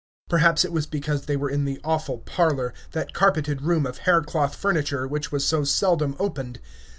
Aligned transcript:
Perhaps 0.27 0.65
it 0.65 0.71
was 0.71 0.87
because 0.87 1.27
they 1.27 1.37
were 1.37 1.47
in 1.47 1.63
the 1.63 1.79
awful 1.83 2.17
parlor, 2.17 2.73
that 2.93 3.13
carpeted 3.13 3.61
room 3.61 3.85
of 3.85 3.99
haircloth 3.99 4.55
furniture, 4.55 5.07
which 5.07 5.31
was 5.31 5.45
so 5.45 5.63
seldom 5.63 6.15
opened. 6.17 6.59